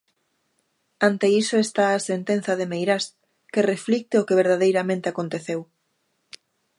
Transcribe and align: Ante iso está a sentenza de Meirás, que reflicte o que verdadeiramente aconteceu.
Ante 1.07 1.27
iso 1.41 1.55
está 1.65 1.85
a 1.91 2.03
sentenza 2.11 2.53
de 2.59 2.65
Meirás, 2.71 3.05
que 3.53 3.67
reflicte 3.71 4.15
o 4.17 4.25
que 4.27 4.39
verdadeiramente 4.41 5.07
aconteceu. 5.09 5.59